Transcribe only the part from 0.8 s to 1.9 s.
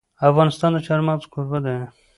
چار مغز کوربه دی.